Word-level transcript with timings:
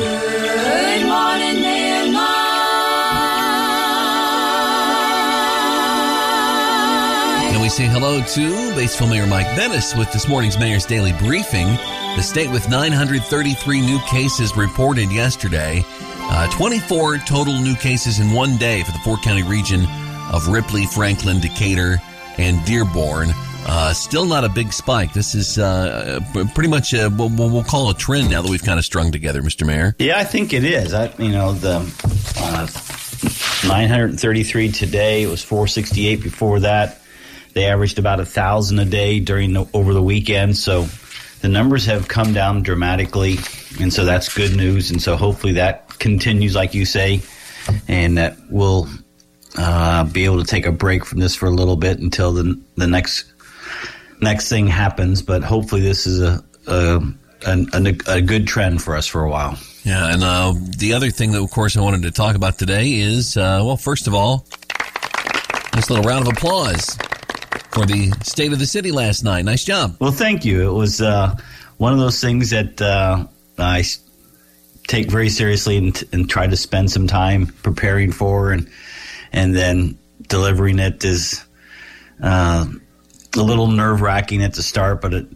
Good 0.00 1.06
morning, 1.06 1.62
And 7.52 7.60
we 7.60 7.68
say 7.68 7.84
hello 7.84 8.20
to 8.22 8.40
Batesville 8.72 9.10
Mayor 9.10 9.26
Mike 9.26 9.54
Bettice 9.56 9.94
with 9.94 10.10
this 10.10 10.26
morning's 10.26 10.58
Mayor's 10.58 10.86
Daily 10.86 11.12
Briefing. 11.12 11.66
The 12.16 12.22
state 12.22 12.50
with 12.50 12.70
933 12.70 13.80
new 13.82 13.98
cases 14.08 14.56
reported 14.56 15.12
yesterday. 15.12 15.84
Uh, 15.86 16.50
24 16.56 17.18
total 17.18 17.60
new 17.60 17.74
cases 17.74 18.20
in 18.20 18.32
one 18.32 18.56
day 18.56 18.82
for 18.82 18.92
the 18.92 18.98
four 19.00 19.18
county 19.18 19.42
region 19.42 19.84
of 20.32 20.48
Ripley, 20.48 20.86
Franklin, 20.86 21.40
Decatur, 21.40 21.98
and 22.38 22.64
Dearborn. 22.64 23.34
Uh, 23.66 23.92
still 23.92 24.24
not 24.24 24.44
a 24.44 24.48
big 24.48 24.72
spike. 24.72 25.12
This 25.12 25.34
is 25.34 25.58
uh, 25.58 26.20
pretty 26.54 26.68
much 26.68 26.92
a, 26.92 27.08
what 27.08 27.30
we'll 27.32 27.62
call 27.62 27.90
a 27.90 27.94
trend 27.94 28.30
now 28.30 28.42
that 28.42 28.50
we've 28.50 28.62
kind 28.62 28.78
of 28.78 28.84
strung 28.84 29.12
together, 29.12 29.42
Mr. 29.42 29.66
Mayor. 29.66 29.94
Yeah, 29.98 30.18
I 30.18 30.24
think 30.24 30.52
it 30.52 30.64
is. 30.64 30.94
I, 30.94 31.12
you 31.18 31.30
know, 31.30 31.52
the 31.52 31.76
uh, 32.38 32.66
933 33.68 34.72
today. 34.72 35.22
It 35.22 35.28
was 35.28 35.42
468 35.42 36.22
before 36.22 36.60
that. 36.60 37.00
They 37.52 37.66
averaged 37.66 37.98
about 37.98 38.20
a 38.20 38.24
thousand 38.24 38.78
a 38.78 38.84
day 38.84 39.20
during 39.20 39.52
the, 39.52 39.66
over 39.74 39.92
the 39.92 40.02
weekend. 40.02 40.56
So 40.56 40.86
the 41.40 41.48
numbers 41.48 41.86
have 41.86 42.08
come 42.08 42.32
down 42.32 42.62
dramatically, 42.62 43.36
and 43.80 43.92
so 43.92 44.04
that's 44.04 44.32
good 44.32 44.56
news. 44.56 44.90
And 44.90 45.02
so 45.02 45.16
hopefully 45.16 45.54
that 45.54 45.98
continues, 45.98 46.54
like 46.54 46.74
you 46.74 46.84
say, 46.84 47.22
and 47.88 48.18
that 48.18 48.36
we'll 48.48 48.88
uh, 49.56 50.04
be 50.04 50.24
able 50.24 50.38
to 50.38 50.44
take 50.44 50.66
a 50.66 50.72
break 50.72 51.04
from 51.04 51.18
this 51.18 51.34
for 51.34 51.46
a 51.46 51.50
little 51.50 51.76
bit 51.76 51.98
until 51.98 52.32
the 52.32 52.60
the 52.76 52.86
next 52.86 53.29
next 54.22 54.48
thing 54.48 54.66
happens. 54.66 55.22
But 55.22 55.42
hopefully 55.42 55.82
this 55.82 56.06
is 56.06 56.20
a 56.20 56.44
a, 56.66 57.00
a, 57.46 57.96
a 58.06 58.20
good 58.20 58.46
trend 58.46 58.82
for 58.82 58.96
us 58.96 59.06
for 59.06 59.22
a 59.22 59.30
while. 59.30 59.58
Yeah, 59.82 60.12
and 60.12 60.22
uh, 60.22 60.54
the 60.76 60.92
other 60.92 61.10
thing 61.10 61.32
that, 61.32 61.42
of 61.42 61.50
course, 61.50 61.76
I 61.76 61.80
wanted 61.80 62.02
to 62.02 62.10
talk 62.10 62.36
about 62.36 62.58
today 62.58 62.92
is, 62.92 63.36
uh, 63.36 63.62
well, 63.64 63.78
first 63.78 64.06
of 64.06 64.14
all, 64.14 64.46
this 65.74 65.88
little 65.88 66.04
round 66.04 66.26
of 66.26 66.34
applause 66.34 66.98
for 67.70 67.86
the 67.86 68.10
state 68.22 68.52
of 68.52 68.58
the 68.58 68.66
city 68.66 68.92
last 68.92 69.24
night. 69.24 69.44
Nice 69.44 69.64
job. 69.64 69.96
Well, 69.98 70.12
thank 70.12 70.44
you. 70.44 70.68
It 70.68 70.74
was 70.74 71.00
uh, 71.00 71.34
one 71.78 71.92
of 71.92 71.98
those 71.98 72.20
things 72.20 72.50
that 72.50 72.80
uh, 72.82 73.26
I 73.56 73.84
take 74.86 75.10
very 75.10 75.30
seriously 75.30 75.78
and, 75.78 76.04
and, 76.12 76.28
try 76.28 76.46
to 76.46 76.56
spend 76.56 76.90
some 76.90 77.06
time 77.06 77.46
preparing 77.62 78.12
for, 78.12 78.50
and 78.52 78.68
and 79.32 79.54
then 79.54 79.96
delivering 80.28 80.78
it 80.78 81.04
is 81.04 81.42
uh, 82.22 82.66
a 83.36 83.42
little 83.42 83.68
nerve 83.68 84.00
wracking 84.00 84.42
at 84.42 84.54
the 84.54 84.62
start, 84.62 85.00
but 85.00 85.14
it, 85.14 85.26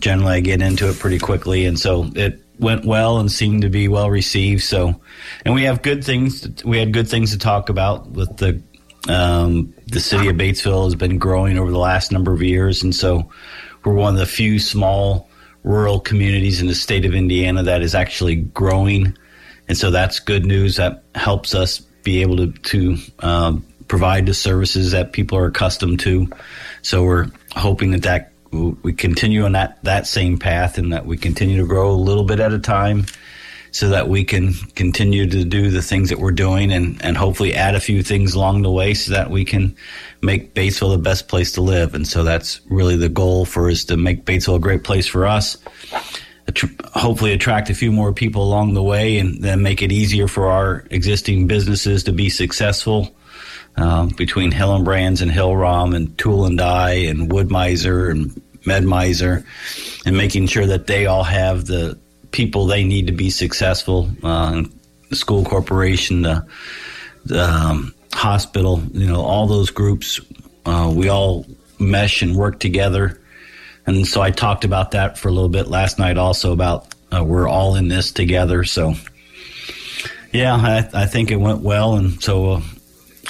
generally 0.00 0.36
I 0.36 0.40
get 0.40 0.60
into 0.62 0.88
it 0.88 0.98
pretty 0.98 1.18
quickly, 1.18 1.66
and 1.66 1.78
so 1.78 2.10
it 2.14 2.42
went 2.58 2.84
well 2.84 3.18
and 3.18 3.32
seemed 3.32 3.62
to 3.62 3.70
be 3.70 3.88
well 3.88 4.10
received. 4.10 4.62
So, 4.62 5.00
and 5.44 5.54
we 5.54 5.64
have 5.64 5.82
good 5.82 6.04
things. 6.04 6.46
We 6.64 6.78
had 6.78 6.92
good 6.92 7.08
things 7.08 7.32
to 7.32 7.38
talk 7.38 7.68
about 7.68 8.10
with 8.10 8.36
the 8.36 8.62
um, 9.08 9.72
the 9.86 10.00
city 10.00 10.28
of 10.28 10.36
Batesville 10.36 10.84
has 10.84 10.94
been 10.94 11.18
growing 11.18 11.58
over 11.58 11.70
the 11.70 11.78
last 11.78 12.12
number 12.12 12.32
of 12.32 12.42
years, 12.42 12.82
and 12.82 12.94
so 12.94 13.30
we're 13.84 13.94
one 13.94 14.14
of 14.14 14.20
the 14.20 14.26
few 14.26 14.58
small 14.58 15.28
rural 15.62 16.00
communities 16.00 16.60
in 16.60 16.66
the 16.66 16.74
state 16.74 17.04
of 17.04 17.14
Indiana 17.14 17.62
that 17.62 17.82
is 17.82 17.94
actually 17.94 18.36
growing, 18.36 19.16
and 19.68 19.78
so 19.78 19.90
that's 19.90 20.18
good 20.18 20.44
news. 20.44 20.76
That 20.76 21.02
helps 21.14 21.54
us 21.54 21.80
be 22.02 22.20
able 22.20 22.36
to 22.36 22.52
to 22.52 22.96
um, 23.20 23.64
provide 23.90 24.24
the 24.24 24.32
services 24.32 24.92
that 24.92 25.12
people 25.12 25.36
are 25.36 25.46
accustomed 25.46 25.98
to. 25.98 26.30
So 26.82 27.02
we're 27.02 27.26
hoping 27.56 27.90
that 27.90 28.02
that 28.02 28.32
we 28.52 28.92
continue 28.92 29.44
on 29.44 29.52
that 29.52 29.82
that 29.82 30.06
same 30.06 30.38
path, 30.38 30.78
and 30.78 30.92
that 30.92 31.06
we 31.06 31.16
continue 31.16 31.60
to 31.60 31.66
grow 31.66 31.90
a 31.90 32.04
little 32.08 32.22
bit 32.22 32.38
at 32.38 32.52
a 32.52 32.60
time 32.60 33.06
so 33.72 33.88
that 33.88 34.08
we 34.08 34.24
can 34.24 34.52
continue 34.76 35.28
to 35.28 35.44
do 35.44 35.70
the 35.70 35.82
things 35.82 36.08
that 36.08 36.18
we're 36.18 36.32
doing 36.32 36.72
and, 36.72 37.04
and 37.04 37.16
hopefully 37.16 37.54
add 37.54 37.74
a 37.74 37.80
few 37.80 38.02
things 38.02 38.34
along 38.34 38.62
the 38.62 38.70
way 38.70 38.94
so 38.94 39.12
that 39.12 39.30
we 39.30 39.44
can 39.44 39.74
make 40.22 40.54
Batesville 40.54 40.90
the 40.90 40.98
best 40.98 41.28
place 41.28 41.52
to 41.52 41.60
live. 41.60 41.94
And 41.94 42.06
so 42.06 42.24
that's 42.24 42.60
really 42.68 42.96
the 42.96 43.08
goal 43.08 43.44
for 43.44 43.70
us 43.70 43.84
to 43.84 43.96
make 43.96 44.24
Batesville 44.24 44.56
a 44.56 44.60
great 44.60 44.82
place 44.82 45.06
for 45.06 45.26
us. 45.26 45.56
Hopefully, 46.94 47.32
attract 47.32 47.70
a 47.70 47.74
few 47.74 47.90
more 47.92 48.12
people 48.12 48.42
along 48.42 48.74
the 48.74 48.82
way 48.82 49.18
and 49.18 49.42
then 49.42 49.62
make 49.62 49.82
it 49.82 49.92
easier 49.92 50.28
for 50.28 50.46
our 50.46 50.84
existing 50.90 51.48
businesses 51.48 52.04
to 52.04 52.12
be 52.12 52.28
successful. 52.28 53.14
Uh, 53.76 54.06
between 54.16 54.52
Hillenbrand's 54.52 55.22
and 55.22 55.30
Hill-Rom 55.30 55.94
and 55.94 56.18
Tool 56.18 56.44
and 56.44 56.58
Die 56.58 56.92
and 56.92 57.32
Wood-Mizer 57.32 58.10
and 58.10 58.42
Med-Mizer 58.66 59.42
and 60.04 60.16
making 60.16 60.48
sure 60.48 60.66
that 60.66 60.86
they 60.86 61.06
all 61.06 61.24
have 61.24 61.64
the 61.64 61.98
people 62.30 62.66
they 62.66 62.84
need 62.84 63.06
to 63.06 63.12
be 63.12 63.30
successful. 63.30 64.10
Uh, 64.22 64.64
the 65.08 65.16
school 65.16 65.44
corporation, 65.44 66.22
the, 66.22 66.46
the 67.24 67.42
um, 67.42 67.94
hospital, 68.12 68.82
you 68.92 69.06
know, 69.06 69.22
all 69.22 69.46
those 69.46 69.70
groups, 69.70 70.20
uh, 70.66 70.92
we 70.94 71.08
all 71.08 71.46
mesh 71.78 72.20
and 72.20 72.36
work 72.36 72.60
together. 72.60 73.18
And 73.86 74.06
so 74.06 74.20
I 74.20 74.30
talked 74.30 74.64
about 74.64 74.90
that 74.90 75.16
for 75.16 75.28
a 75.28 75.32
little 75.32 75.48
bit 75.48 75.68
last 75.68 75.98
night 75.98 76.18
also 76.18 76.52
about 76.52 76.86
uh, 77.10 77.24
we're 77.24 77.48
all 77.48 77.76
in 77.76 77.88
this 77.88 78.12
together. 78.12 78.64
So, 78.64 78.94
yeah, 80.32 80.54
I, 80.54 80.88
I 80.92 81.06
think 81.06 81.30
it 81.30 81.36
went 81.36 81.60
well. 81.60 81.96
And 81.96 82.22
so 82.22 82.50
uh, 82.50 82.60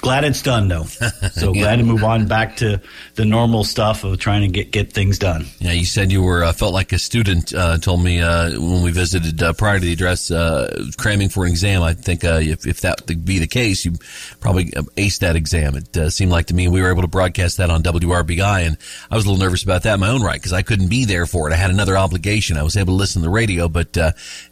glad 0.00 0.24
it's 0.24 0.42
done 0.42 0.68
though. 0.68 0.86
So 1.32 1.54
yeah. 1.54 1.62
glad 1.62 1.76
to 1.76 1.84
move 1.84 2.02
on 2.02 2.26
back 2.26 2.56
to 2.56 2.80
the 3.14 3.24
normal 3.24 3.62
stuff 3.62 4.04
of 4.04 4.18
trying 4.18 4.42
to 4.42 4.48
get 4.48 4.70
get 4.72 4.92
things 4.92 5.18
done. 5.18 5.46
Yeah, 5.58 5.72
you 5.72 5.84
said 5.84 6.10
you 6.10 6.22
were 6.22 6.42
uh, 6.42 6.52
felt 6.52 6.74
like 6.74 6.92
a 6.92 6.98
student. 6.98 7.54
Uh, 7.54 7.78
told 7.78 8.02
me 8.02 8.20
uh, 8.20 8.50
when 8.60 8.82
we 8.82 8.90
visited 8.90 9.42
uh, 9.42 9.52
prior 9.52 9.78
to 9.78 9.84
the 9.84 9.92
address, 9.92 10.30
uh, 10.30 10.86
cramming 10.98 11.28
for 11.28 11.44
an 11.44 11.50
exam. 11.50 11.82
I 11.82 11.94
think 11.94 12.24
uh, 12.24 12.40
if, 12.42 12.66
if 12.66 12.80
that 12.80 13.02
would 13.06 13.24
be 13.24 13.38
the 13.38 13.46
case, 13.46 13.84
you 13.84 13.92
probably 14.40 14.66
aced 14.96 15.20
that 15.20 15.36
exam. 15.36 15.76
It 15.76 16.10
seemed 16.10 16.32
like 16.32 16.46
to 16.46 16.54
me 16.54 16.68
we 16.68 16.80
were 16.82 16.90
able 16.90 17.02
to 17.02 17.08
broadcast 17.08 17.58
that 17.58 17.70
on 17.70 17.82
WRBI, 17.82 18.66
and 18.66 18.76
I 19.10 19.16
was 19.16 19.24
a 19.24 19.30
little 19.30 19.44
nervous 19.44 19.62
about 19.62 19.84
that 19.84 19.94
in 19.94 20.00
my 20.00 20.08
own 20.08 20.22
right 20.22 20.40
because 20.40 20.52
I 20.52 20.62
couldn't 20.62 20.88
be 20.88 21.04
there 21.04 21.26
for 21.26 21.48
it. 21.48 21.52
I 21.52 21.56
had 21.56 21.70
another 21.70 21.96
obligation. 21.96 22.56
I 22.56 22.62
was 22.62 22.76
able 22.76 22.94
to 22.94 22.98
listen 22.98 23.22
to 23.22 23.26
the 23.26 23.32
radio, 23.32 23.68
but 23.68 23.94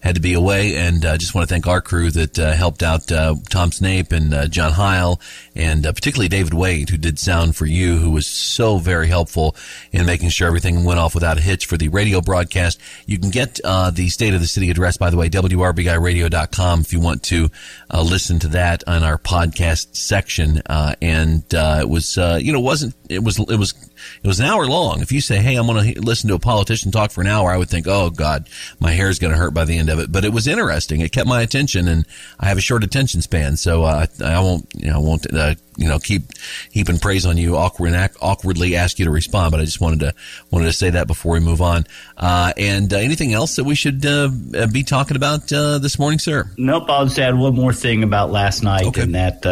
had 0.00 0.14
to 0.14 0.20
be 0.20 0.34
away. 0.34 0.76
And 0.76 1.04
I 1.04 1.16
just 1.16 1.34
want 1.34 1.48
to 1.48 1.52
thank 1.52 1.66
our 1.66 1.80
crew 1.80 2.10
that 2.12 2.36
helped 2.36 2.82
out 2.82 3.08
Tom 3.08 3.72
Snape 3.72 4.12
and 4.12 4.52
John 4.52 4.72
Heil 4.72 5.20
and 5.54 5.84
particularly 5.84 6.28
David 6.28 6.54
Wade, 6.54 6.90
who 6.90 6.96
did 6.96 7.18
sound 7.18 7.56
for 7.56 7.66
you, 7.66 7.96
who 7.96 8.10
was 8.10 8.26
so 8.26 8.78
very 8.78 9.08
helpful 9.08 9.56
in 9.92 10.06
making 10.06 10.30
sure 10.30 10.46
everything 10.46 10.84
went 10.84 11.00
off 11.00 11.14
without 11.14 11.38
a 11.38 11.40
hitch 11.40 11.66
for 11.66 11.76
the 11.76 11.88
radio 11.88 12.20
broadcast. 12.20 12.80
You 13.06 13.18
can 13.18 13.30
get 13.30 13.60
uh, 13.64 13.90
the 13.90 14.08
State 14.08 14.34
of 14.34 14.40
the 14.40 14.46
City 14.46 14.70
address, 14.70 14.96
by 14.96 15.10
the 15.10 15.16
way, 15.16 15.28
WRBIRadio.com 15.28 16.80
if 16.80 16.92
you 16.92 17.00
want 17.00 17.22
to 17.24 17.48
uh, 17.90 18.02
listen 18.02 18.38
to 18.40 18.48
that 18.48 18.84
on 18.86 19.02
our 19.02 19.18
podcast 19.18 19.96
section. 19.96 20.62
Uh, 20.66 20.94
and 21.02 21.42
uh, 21.54 21.78
it 21.80 21.88
was, 21.88 22.18
uh, 22.18 22.38
you 22.40 22.52
know, 22.52 22.60
wasn't 22.60 22.94
it 23.08 23.22
was 23.22 23.38
it 23.38 23.56
was 23.56 23.87
it 24.22 24.26
was 24.26 24.40
an 24.40 24.46
hour 24.46 24.66
long. 24.66 25.00
If 25.00 25.12
you 25.12 25.20
say, 25.20 25.38
"Hey, 25.38 25.56
I'm 25.56 25.66
going 25.66 25.94
to 25.94 26.00
listen 26.00 26.28
to 26.28 26.34
a 26.34 26.38
politician 26.38 26.90
talk 26.90 27.10
for 27.10 27.20
an 27.20 27.26
hour," 27.26 27.50
I 27.50 27.56
would 27.56 27.68
think, 27.68 27.86
"Oh 27.88 28.10
God, 28.10 28.48
my 28.80 28.92
hair 28.92 29.08
is 29.08 29.18
going 29.18 29.32
to 29.32 29.38
hurt 29.38 29.54
by 29.54 29.64
the 29.64 29.78
end 29.78 29.90
of 29.90 29.98
it." 29.98 30.10
But 30.10 30.24
it 30.24 30.32
was 30.32 30.46
interesting. 30.46 31.00
It 31.00 31.12
kept 31.12 31.28
my 31.28 31.42
attention, 31.42 31.88
and 31.88 32.06
I 32.40 32.46
have 32.46 32.58
a 32.58 32.62
short 32.62 32.84
attention 32.84 33.22
span, 33.22 33.56
so 33.56 33.84
uh, 33.84 34.06
I 34.24 34.40
won't, 34.40 34.66
you 34.74 34.90
know, 34.90 34.96
I 34.96 34.98
won't, 34.98 35.32
uh, 35.32 35.54
you 35.76 35.88
know, 35.88 35.98
keep 35.98 36.22
heaping 36.70 36.98
praise 36.98 37.24
on 37.24 37.36
you, 37.36 37.56
awkward, 37.56 37.94
awkwardly 38.20 38.76
ask 38.76 38.98
you 38.98 39.04
to 39.04 39.10
respond. 39.10 39.52
But 39.52 39.60
I 39.60 39.64
just 39.64 39.80
wanted 39.80 40.00
to 40.00 40.14
wanted 40.50 40.66
to 40.66 40.72
say 40.72 40.90
that 40.90 41.06
before 41.06 41.32
we 41.32 41.40
move 41.40 41.62
on. 41.62 41.86
Uh, 42.16 42.52
and 42.56 42.92
uh, 42.92 42.96
anything 42.96 43.32
else 43.32 43.56
that 43.56 43.64
we 43.64 43.74
should 43.74 44.04
uh, 44.04 44.28
be 44.72 44.82
talking 44.82 45.16
about 45.16 45.52
uh, 45.52 45.78
this 45.78 45.98
morning, 45.98 46.18
sir? 46.18 46.50
Nope. 46.56 46.88
I'll 46.88 47.04
just 47.04 47.18
add 47.18 47.36
one 47.36 47.54
more 47.54 47.72
thing 47.72 48.02
about 48.02 48.30
last 48.30 48.62
night, 48.62 48.86
okay. 48.86 49.02
and 49.02 49.14
that, 49.14 49.46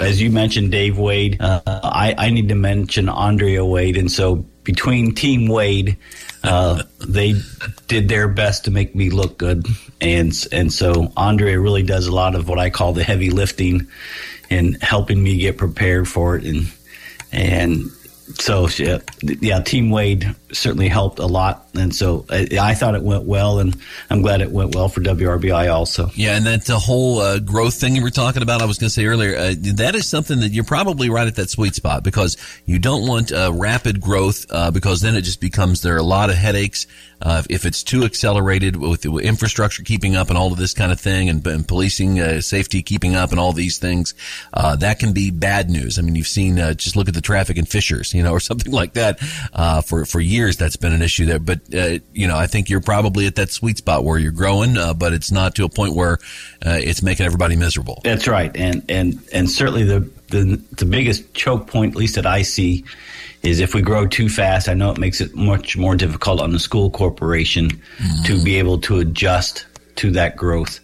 as 0.00 0.20
you 0.20 0.30
mentioned, 0.30 0.70
Dave 0.70 0.98
Wade, 0.98 1.38
I, 1.40 2.14
I 2.16 2.30
need 2.30 2.48
to 2.48 2.54
mention 2.54 3.08
Andrea 3.08 3.64
Wade, 3.64 3.91
and 3.96 4.10
so 4.10 4.44
between 4.64 5.14
Team 5.14 5.48
Wade, 5.48 5.96
uh, 6.44 6.82
they 7.06 7.34
did 7.88 8.08
their 8.08 8.28
best 8.28 8.64
to 8.64 8.70
make 8.70 8.94
me 8.94 9.10
look 9.10 9.38
good, 9.38 9.66
and 10.00 10.32
and 10.52 10.72
so 10.72 11.12
Andre 11.16 11.56
really 11.56 11.82
does 11.82 12.06
a 12.06 12.12
lot 12.12 12.34
of 12.34 12.48
what 12.48 12.58
I 12.58 12.70
call 12.70 12.92
the 12.92 13.04
heavy 13.04 13.30
lifting, 13.30 13.86
and 14.50 14.80
helping 14.82 15.22
me 15.22 15.38
get 15.38 15.58
prepared 15.58 16.08
for 16.08 16.36
it, 16.36 16.44
and 16.44 16.72
and 17.32 17.90
so 18.38 18.68
yeah, 18.78 18.98
yeah, 19.22 19.60
Team 19.60 19.90
Wade 19.90 20.34
certainly 20.52 20.88
helped 20.88 21.18
a 21.18 21.26
lot, 21.26 21.68
and 21.74 21.94
so 21.94 22.24
I, 22.30 22.46
I, 22.60 22.74
thought 22.74 22.94
it 22.94 23.02
went 23.02 23.24
well, 23.24 23.58
and 23.58 23.76
I'm 24.10 24.22
glad 24.22 24.40
it 24.40 24.50
went 24.50 24.74
well 24.74 24.88
for 24.88 25.00
WRBI 25.00 25.72
also. 25.72 26.10
Yeah, 26.14 26.36
and 26.36 26.46
that 26.46 26.64
the 26.66 26.78
whole 26.78 27.20
uh, 27.20 27.38
growth 27.38 27.74
thing 27.74 27.96
you 27.96 28.02
were 28.02 28.10
talking 28.10 28.42
about, 28.42 28.62
I 28.62 28.66
was 28.66 28.78
going 28.78 28.88
to 28.88 28.94
say 28.94 29.06
earlier, 29.06 29.36
uh, 29.36 29.54
that 29.74 29.94
is 29.94 30.06
something 30.06 30.40
that 30.40 30.50
you're 30.50 30.64
probably 30.64 31.10
right 31.10 31.26
at 31.26 31.36
that 31.36 31.50
sweet 31.50 31.74
spot 31.74 32.04
because 32.04 32.36
you 32.66 32.78
don't 32.78 33.06
want 33.06 33.32
uh, 33.32 33.50
rapid 33.54 34.00
growth 34.00 34.46
uh, 34.50 34.70
because 34.70 35.00
then 35.00 35.16
it 35.16 35.22
just 35.22 35.40
becomes 35.40 35.82
there 35.82 35.94
are 35.94 35.98
a 35.98 36.02
lot 36.02 36.30
of 36.30 36.36
headaches 36.36 36.86
uh, 37.22 37.42
if 37.48 37.64
it's 37.64 37.82
too 37.84 38.02
accelerated 38.02 38.76
with 38.76 39.02
the 39.02 39.12
infrastructure 39.18 39.84
keeping 39.84 40.16
up 40.16 40.28
and 40.28 40.36
all 40.36 40.52
of 40.52 40.58
this 40.58 40.74
kind 40.74 40.90
of 40.90 41.00
thing, 41.00 41.28
and, 41.28 41.46
and 41.46 41.68
policing 41.68 42.20
uh, 42.20 42.40
safety 42.40 42.82
keeping 42.82 43.14
up 43.14 43.30
and 43.30 43.38
all 43.38 43.52
these 43.52 43.78
things, 43.78 44.14
that 44.52 44.98
can 44.98 45.12
be 45.12 45.30
bad 45.30 45.70
news. 45.70 45.98
I 45.98 46.02
mean, 46.02 46.16
you've 46.16 46.26
seen 46.26 46.56
just 46.76 46.96
look 46.96 47.08
at 47.08 47.14
the 47.14 47.20
traffic 47.20 47.56
in 47.56 47.64
Fishers, 47.64 48.12
you 48.12 48.21
know, 48.21 48.21
or 48.26 48.40
something 48.40 48.72
like 48.72 48.94
that 48.94 49.20
for 49.86 50.04
for 50.04 50.20
years 50.20 50.42
years 50.42 50.56
that's 50.56 50.76
been 50.76 50.92
an 50.92 51.02
issue 51.02 51.26
there. 51.26 51.38
But 51.38 51.60
uh, 51.74 51.98
you 52.12 52.26
know, 52.26 52.36
I 52.36 52.46
think 52.46 52.68
you're 52.68 52.80
probably 52.80 53.26
at 53.26 53.36
that 53.36 53.50
sweet 53.50 53.78
spot 53.78 54.04
where 54.04 54.18
you're 54.18 54.32
growing, 54.32 54.76
uh, 54.76 54.94
but 54.94 55.12
it's 55.12 55.30
not 55.30 55.54
to 55.56 55.64
a 55.64 55.68
point 55.68 55.94
where 55.94 56.18
uh, 56.64 56.78
it's 56.80 57.02
making 57.02 57.26
everybody 57.26 57.56
miserable. 57.56 58.00
That's 58.04 58.26
right, 58.26 58.54
and 58.56 58.84
and 58.88 59.20
and 59.32 59.50
certainly 59.50 59.84
the 59.84 60.00
the 60.28 60.60
the 60.72 60.84
biggest 60.84 61.34
choke 61.34 61.66
point, 61.66 61.92
at 61.92 61.96
least 61.96 62.16
that 62.16 62.26
I 62.26 62.42
see, 62.42 62.84
is 63.42 63.60
if 63.60 63.74
we 63.74 63.82
grow 63.82 64.06
too 64.06 64.28
fast. 64.28 64.68
I 64.68 64.74
know 64.74 64.90
it 64.90 64.98
makes 64.98 65.20
it 65.20 65.34
much 65.34 65.76
more 65.76 65.96
difficult 65.96 66.40
on 66.40 66.52
the 66.52 66.58
school 66.58 66.90
corporation 66.90 67.70
mm-hmm. 67.70 68.24
to 68.24 68.42
be 68.42 68.58
able 68.58 68.80
to 68.82 68.98
adjust 68.98 69.66
to 69.96 70.10
that 70.12 70.36
growth. 70.36 70.80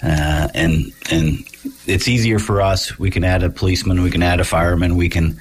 Uh, 0.00 0.46
and 0.54 0.92
and 1.10 1.44
it's 1.86 2.06
easier 2.06 2.38
for 2.38 2.62
us. 2.62 2.98
We 3.00 3.10
can 3.10 3.24
add 3.24 3.42
a 3.42 3.50
policeman, 3.50 4.02
we 4.02 4.12
can 4.12 4.22
add 4.22 4.38
a 4.38 4.44
fireman, 4.44 4.96
we 4.96 5.08
can 5.08 5.40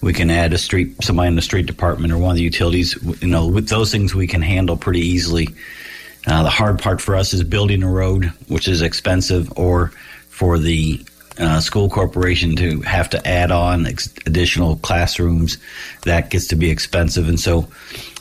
we 0.00 0.12
can 0.12 0.30
add 0.30 0.52
a 0.52 0.58
street 0.58 1.02
somebody 1.02 1.28
in 1.28 1.36
the 1.36 1.42
street 1.42 1.66
department 1.66 2.12
or 2.12 2.18
one 2.18 2.32
of 2.32 2.36
the 2.36 2.42
utilities. 2.42 2.96
You 3.22 3.28
know, 3.28 3.46
with 3.46 3.68
those 3.68 3.90
things 3.90 4.14
we 4.14 4.26
can 4.26 4.42
handle 4.42 4.76
pretty 4.76 5.00
easily. 5.00 5.48
Uh, 6.26 6.42
the 6.42 6.50
hard 6.50 6.78
part 6.78 7.02
for 7.02 7.16
us 7.16 7.34
is 7.34 7.42
building 7.42 7.82
a 7.82 7.88
road, 7.88 8.32
which 8.48 8.66
is 8.66 8.80
expensive, 8.80 9.52
or 9.58 9.88
for 10.28 10.58
the 10.58 11.04
uh, 11.38 11.60
school 11.60 11.90
corporation 11.90 12.56
to 12.56 12.80
have 12.82 13.10
to 13.10 13.26
add 13.26 13.50
on 13.50 13.86
ex- 13.86 14.12
additional 14.24 14.76
classrooms, 14.76 15.58
that 16.04 16.30
gets 16.30 16.46
to 16.48 16.56
be 16.56 16.70
expensive. 16.70 17.28
And 17.28 17.38
so, 17.38 17.68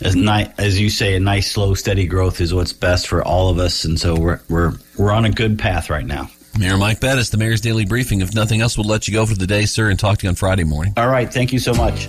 as, 0.02 0.16
ni- 0.16 0.48
as 0.58 0.80
you 0.80 0.90
say, 0.90 1.16
a 1.16 1.20
nice, 1.20 1.52
slow, 1.52 1.76
steady 1.76 2.06
growth 2.06 2.42
is 2.42 2.54
what's 2.54 2.74
best 2.74 3.08
for 3.08 3.24
all 3.24 3.50
of 3.50 3.60
us. 3.60 3.86
And 3.86 4.00
so 4.00 4.20
we're 4.20 4.40
we're 4.50 4.74
we're 4.98 5.12
on 5.12 5.26
a 5.26 5.32
good 5.32 5.60
path 5.60 5.90
right 5.90 6.06
now. 6.06 6.30
Mayor 6.58 6.78
Mike 6.78 7.00
Bettice, 7.00 7.30
the 7.30 7.38
Mayor's 7.38 7.62
Daily 7.62 7.86
Briefing. 7.86 8.22
If 8.22 8.36
nothing 8.36 8.62
else, 8.62 8.78
we'll 8.78 8.88
let 8.88 9.08
you 9.08 9.14
go 9.14 9.26
for 9.26 9.36
the 9.36 9.48
day, 9.48 9.66
sir, 9.66 9.90
and 9.90 10.00
talk 10.00 10.20
to 10.20 10.26
you 10.26 10.30
on 10.30 10.36
Friday 10.36 10.64
morning. 10.64 10.94
All 10.98 11.10
right. 11.10 11.32
Thank 11.34 11.52
you 11.52 11.60
so 11.60 11.74
much. 11.74 12.08